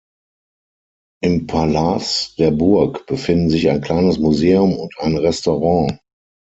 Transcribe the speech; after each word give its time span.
Im 1.23 1.45
Palas 1.45 2.33
der 2.39 2.49
Burg 2.49 3.05
befinden 3.05 3.51
sich 3.51 3.69
ein 3.69 3.81
kleines 3.81 4.17
Museum 4.17 4.75
und 4.75 4.91
ein 4.97 5.15
Restaurant. 5.15 5.99